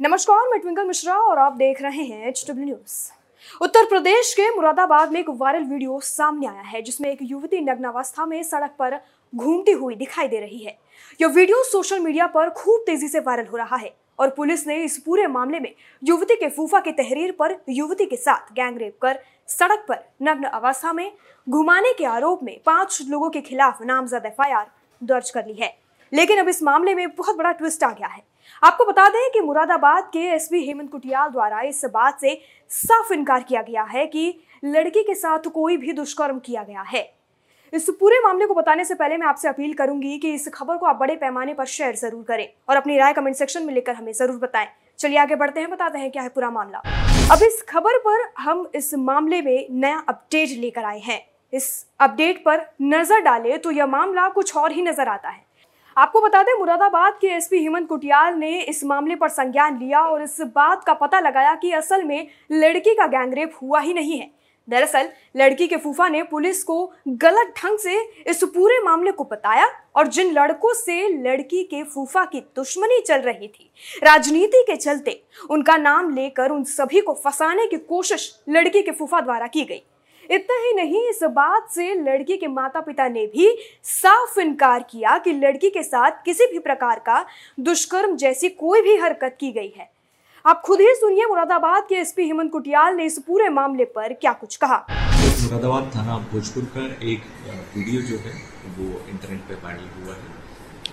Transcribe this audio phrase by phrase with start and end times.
[0.00, 4.48] नमस्कार, मैं ट्विंकल मिश्रा और आप देख रहे हैं H W news Uttar Pradesh के
[4.56, 8.98] मुरादाबाद में एक वायरल वीडियो सामने आया है, जिसमें एक युवती नग्नावस्था में सड़क पर
[9.32, 10.76] घूमती हुई दिखाई दे रही है।
[11.20, 14.76] यह वीडियो सोशल मीडिया पर खूब तेज़ी से वायरल हो रहा है और पुलिस ने
[14.84, 15.72] इस पूरे मामले में
[16.02, 19.18] युवती के फूफा की तहरीर पर युवती के साथ गैंगरेप कर
[19.48, 21.10] सड़क पर नग्न अवस्था में
[21.46, 24.70] घुमाने के आरोप में पाँच लोगों के खिलाफ नामजद एफआईआर
[25.00, 25.76] दर्ज कर ली है।
[26.12, 28.22] लेकिन अब इस मामले में बहुत बड़ा ट्विस्ट आ गया है।
[28.62, 32.34] आपको बता दें कि मुरादाबाद के एसपी हेमंत कुटियाल द्वारा इस बात से
[32.70, 37.02] साफ़ इनकार किया गया है कि लड़की के साथ कोई भी दुष्कर्म किया गया है।
[37.72, 40.86] इस पूरे मामले को बताने से पहले मैं आपसे अपील करूँगी कि इस खबर को
[40.86, 44.12] आप बड़े पैमाने पर शेयर ज़रूर करें और अपनी राय कमेंट सेक्शन में लेकर हमें
[44.12, 44.68] ज़रूर बताएँ।
[44.98, 46.82] चलिए आगे बढ़ते हैं, बताते हैं क्या है पूरा मामला।
[47.32, 51.20] अब इस खबर पर हम इस मामले में नया अपडेट लेकर आए हैं।
[51.52, 55.44] इस अपडेट पर नज़र डालें तो यह मामला कुछ और ही नज़र आता है।
[55.96, 60.22] आपको बता दें, मुरादाबाद के एसपी हेमंत कुटियाल ने इस मामले पर संज्ञान लिया और
[60.22, 64.30] इस बात का पता लगाया कि असल में लड़की का गैंगरेप हुआ ही नहीं है।
[64.68, 69.66] दरअसल, लड़की के फूफा ने पुलिस को गलत ढंग से इस पूरे मामले को बताया
[69.96, 73.70] और जिन लड़कों से लड़की के फूफा की दुश्मनी चल रही थी,
[74.02, 79.20] राजनीति के चलते उनका नाम लेकर उन सभी को फंसाने की कोशिश लड़की के फूफा
[79.20, 79.82] द्वारा की गई।
[80.30, 83.48] इतना ही नहीं, इस बात से लड़की के माता पिता ने भी
[83.84, 87.24] साफ़ इनकार किया कि लड़की के साथ किसी भी प्रकार का
[87.60, 89.90] दुष्कर्म जैसी कोई भी हरकत की गई है।
[90.44, 94.32] आप खुद ही सुनिए मुरादाबाद के एसपी हेमंत कुटियाल ने इस पूरे मामले पर क्या
[94.32, 97.22] कुछ कहा। मुरादाबाद थाना भोजपुर का एक
[97.76, 98.34] वीडियो जो है,
[98.68, 100.34] वो इंटरनेट पे वायरल हुआ है।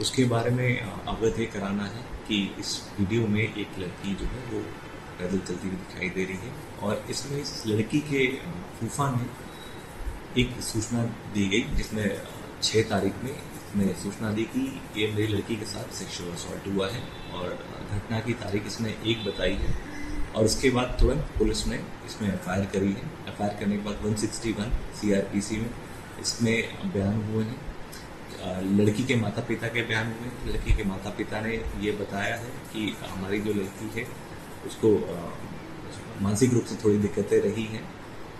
[0.01, 4.41] उसके बारे में अवगत ये कराना है कि इस वीडियो में एक लड़की जो है,
[4.51, 4.63] वो
[5.19, 8.27] पैदल चलती हुई दिखाई दे रही है। और इसमें इस लड़की के
[8.79, 9.25] फूफा ने
[10.41, 12.05] एक सूचना दी गई, जिसमें
[12.63, 14.61] छः तारीख में इसमें सूचना दी कि
[14.97, 17.01] ये मेरी लड़की के साथ सेक्सुअल असॉल्ट हुआ है
[17.33, 17.57] और
[17.91, 19.73] घटना की तारीख इसमें एक बताई है।
[20.35, 24.71] और उसके बाद तुरंत पुलिस ने इसमें एफआईआर करी है। एफआईआर करने के बाद 161
[24.99, 25.69] सीआरपीसी में
[26.21, 26.55] इसमें
[26.93, 27.57] बयान हुए हैं।
[28.77, 32.49] लड़की के माता पिता के बयान हुए लड़की के माता पिता ने ये बताया है
[32.73, 34.05] कि हमारी जो लड़की है
[34.67, 34.89] उसको
[36.21, 37.83] मानसिक रूप से थोड़ी दिक्कतें रही हैं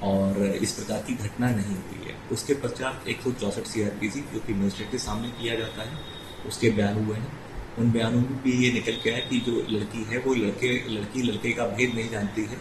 [0.04, 3.90] और इस प्रकार की घटना नहीं हुई है। उसके पश्चात एक सौ चौंसठ सी आर
[4.02, 5.98] पी सी जो कि मजिस्ट्रेट के सामने किया जाता है,
[6.48, 7.32] उसके बयान हुए हैं।
[7.80, 11.22] उन बयानों में भी ये निकल के आया कि जो लड़की है, वो लड़के, लड़की,
[11.24, 12.58] लड़के का भेद नहीं जानती है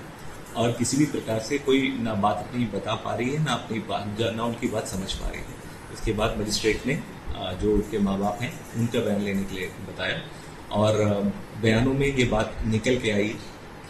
[0.57, 3.79] और किसी भी प्रकार से कोई ना बात अपनी बता पा रही है, ना अपनी
[3.89, 5.61] बात ना उनकी बात समझ पा रही है।
[5.95, 6.95] इसके बाद मजिस्ट्रेट ने
[7.61, 10.21] जो उनके माँ बाप हैं, उनका बयान लेने के लिए बताया
[10.73, 13.35] और बयानों में ये बात निकल के आई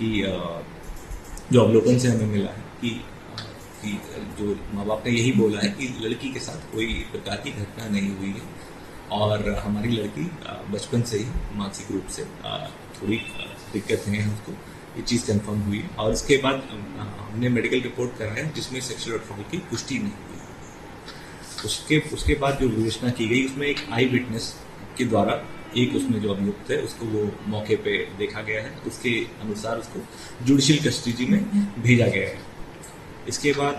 [0.02, 2.90] कि जो अवलोकन से हमें मिला है। कि
[3.82, 3.92] कि
[4.38, 7.88] जो माँ बाप ने यही बोला है कि लड़की के साथ कोई प्रकार की घटना
[7.88, 8.42] नहीं हुई है
[9.12, 10.24] और हमारी लड़की
[10.72, 12.24] बचपन से ही मानसिक रूप से
[12.96, 13.16] थोड़ी
[13.72, 14.52] दिक्कत है उसको
[14.96, 16.62] ये चीज़ कंफर्म हुई है। और इसके बाद
[17.08, 20.40] हमने मेडिकल रिपोर्ट कराया जिसमें सेक्सुअल अट्रॉफी की पुष्टि नहीं हुई।
[21.64, 24.54] उसके उसके बाद जो विवेचना की गई उसमें एक आई विटनेस
[24.98, 25.34] के द्वारा
[25.76, 29.10] एक उसमें जो अभियुक्त है उसको वो मौके पे देखा गया है। उसके
[29.42, 30.00] अनुसार उसको
[30.44, 31.40] जुडिशियल कस्टडी में
[31.82, 32.38] भेजा गया है।
[33.28, 33.74] इसके बाद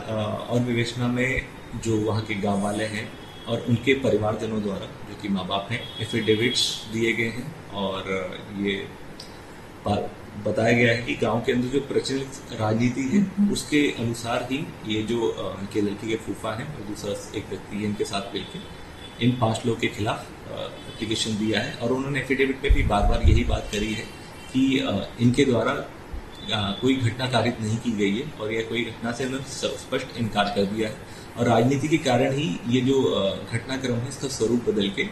[0.50, 1.46] और विवेचना में
[1.84, 3.08] जो वहाँ के गाँव वाले हैं
[3.48, 8.10] और उनके परिवारजनों द्वारा जो कि माँ बाप हैं एफिडेविट्स दिए गए हैं और
[8.60, 8.75] ये
[10.46, 15.02] बताया गया है कि गाँव के अंदर जो प्रचलित राजनीति है उसके अनुसार ही ये
[15.04, 15.30] जो
[15.60, 18.62] इनके लड़की के फूफा हैं और दूसरा एक व्यक्ति है इनके साथ मिलकर
[19.22, 23.29] इन पाँच लोगों के खिलाफ एप्लीकेशन दिया है। और उन्होंने एफिडेविट में भी बार बार
[23.29, 24.06] यही बात करी है
[24.53, 24.63] कि
[25.22, 25.74] इनके द्वारा
[26.81, 30.53] कोई घटना कारित नहीं की गई है और यह कोई घटना से उन्होंने स्पष्ट इनकार
[30.56, 30.96] कर दिया है।
[31.38, 33.01] और राजनीति के कारण ही ये जो
[33.51, 35.07] घटनाक्रम है इसका स्वरूप बदल के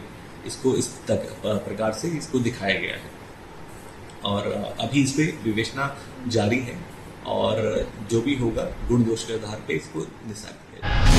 [0.46, 3.10] इसको इस तक प्रकार से इसको दिखाया गया है।
[4.24, 4.46] और
[4.80, 5.96] अभी इस पर विवेचना
[6.28, 6.76] जारी है
[7.28, 10.58] और जो भी होगा, गुण दोष के आधार पर इसको निशान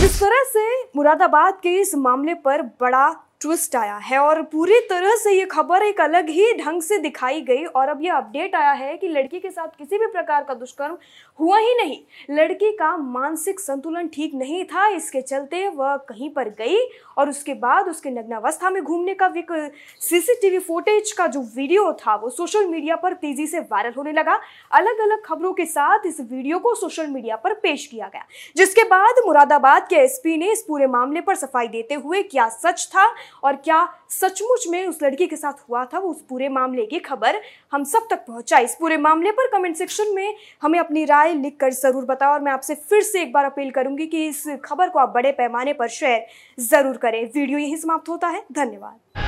[0.04, 0.64] जिस तरह से
[0.96, 3.06] मुरादाबाद के इस मामले पर बड़ा
[3.44, 7.42] ट्विस्ट आया है और पूरी तरह से ये खबर एक अलग ही ढंग से दिखाई
[7.42, 10.54] गई और अब ये अपडेट आया है कि लड़की के साथ किसी भी प्रकार का
[10.54, 10.98] दुष्कर्म
[11.40, 11.98] हुआ ही नहीं।
[12.30, 16.78] लड़की का मानसिक संतुलन ठीक नहीं था, इसके चलते वह कहीं पर गई
[17.18, 19.32] और उसके बाद उसके नग्नावस्था में घूमने का
[20.02, 24.40] सीसीटीवी फुटेज का जो वीडियो था, वो सोशल मीडिया पर तेज़ी से वायरल होने लगा।
[24.72, 28.26] अलग अलग खबरों के साथ इस वीडियो को सोशल मीडिया पर पेश किया गया,
[28.56, 32.88] जिसके बाद मुरादाबाद के एसपी ने इस पूरे मामले पर सफ़ाई देते हुए क्या सच
[32.88, 33.14] था
[33.44, 37.00] और क्या सचमुच में उस लड़की के साथ हुआ था वो उस पूरे मामले की
[37.02, 37.42] खबर
[37.74, 38.64] हम सब तक पहुंचाई?
[38.64, 42.42] इस पूरे मामले पर कमेंट सेक्शन में हमें अपनी राय लिख कर ज़रूर बताओ और
[42.42, 45.74] मैं आपसे फिर से एक बार अपील करूँगी कि इस खबर को आप बड़े पैमाने
[45.74, 46.26] पर शेयर
[46.58, 49.23] ज़रूर करें। वीडियो यही समाप्त होता है। धन्यवाद।